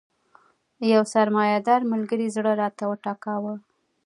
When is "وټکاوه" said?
2.87-3.53